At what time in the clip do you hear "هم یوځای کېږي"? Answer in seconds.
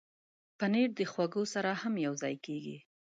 1.81-2.77